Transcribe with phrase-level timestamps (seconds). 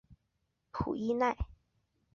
[0.71, 1.37] 普伊奈。